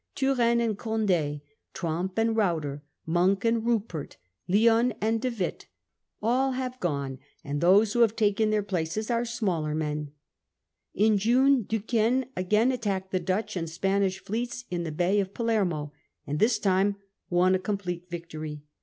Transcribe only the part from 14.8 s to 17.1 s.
the Bay of Palermo, and this time